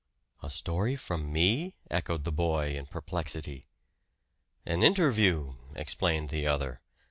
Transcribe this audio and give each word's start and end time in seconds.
"A 0.41 0.49
story 0.49 0.95
from 0.95 1.31
me?" 1.31 1.75
echoed 1.91 2.23
the 2.23 2.31
boy 2.31 2.71
in 2.75 2.87
perplexity. 2.87 3.65
"An 4.65 4.81
interview," 4.81 5.53
explained 5.75 6.29
the 6.29 6.47
other. 6.47 6.81